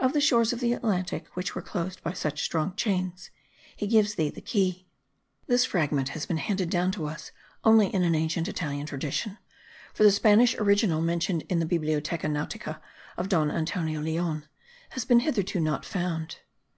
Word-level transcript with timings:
Of 0.00 0.14
the 0.14 0.20
shores 0.22 0.54
of 0.54 0.60
the 0.60 0.72
Atlantic, 0.72 1.26
which 1.36 1.54
were 1.54 1.60
closed 1.60 2.02
by 2.02 2.14
such 2.14 2.42
strong 2.42 2.74
chains, 2.74 3.28
he 3.76 3.86
gives 3.86 4.14
thee 4.14 4.30
the 4.30 4.40
key.] 4.40 4.88
This 5.46 5.66
fragment 5.66 6.08
has 6.16 6.24
been 6.24 6.38
handed 6.38 6.70
down 6.70 6.90
to 6.92 7.04
us 7.04 7.32
only 7.64 7.88
in 7.88 8.02
an 8.02 8.14
ancient 8.14 8.48
Italian 8.48 8.86
tradition; 8.86 9.36
for 9.92 10.04
the 10.04 10.10
Spanish 10.10 10.54
original 10.54 11.02
mentioned 11.02 11.42
in 11.50 11.58
the 11.58 11.66
Biblioteca 11.66 12.28
Nautica 12.28 12.80
of 13.18 13.28
Don 13.28 13.50
Antonio 13.50 14.00
Leon 14.00 14.48
has 14.92 15.10
not 15.10 15.20
hitherto 15.20 15.60
been 15.62 15.82
found. 15.82 16.36